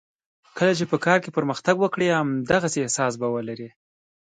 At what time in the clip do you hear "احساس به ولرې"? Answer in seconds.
2.81-3.69